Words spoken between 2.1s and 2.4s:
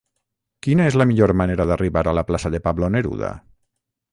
a la